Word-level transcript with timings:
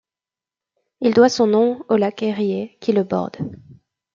Il 1.01 1.13
doit 1.13 1.29
son 1.29 1.45
nom 1.45 1.85
au 1.89 1.95
Lac 1.95 2.23
Érié 2.23 2.75
qui 2.81 2.91
le 2.91 3.03
borde. 3.03 3.37